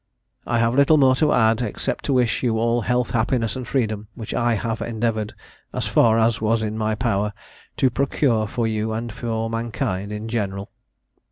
[0.47, 4.07] ]"I have little more to add, except to wish you all health, happiness, and freedom,
[4.15, 5.35] which I have endeavoured,
[5.73, 7.33] as far as was in my power,
[7.77, 10.71] to procure for you and for mankind in general."